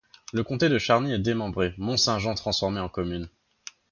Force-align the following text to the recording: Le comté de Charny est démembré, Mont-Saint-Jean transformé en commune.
Le 0.33 0.43
comté 0.43 0.67
de 0.67 0.79
Charny 0.79 1.13
est 1.13 1.19
démembré, 1.19 1.75
Mont-Saint-Jean 1.77 2.33
transformé 2.33 2.79
en 2.79 2.89
commune. 2.89 3.29